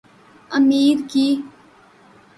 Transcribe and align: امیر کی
امیر 0.51 0.97
کی 1.09 1.27